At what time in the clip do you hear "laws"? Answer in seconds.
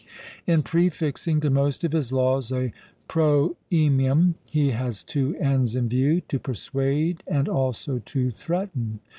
2.11-2.51